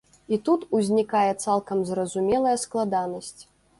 І 0.35 0.37
тут 0.47 0.63
узнікае 0.77 1.29
цалкам 1.45 1.83
зразумелая 1.91 2.55
складанасць. 2.65 3.37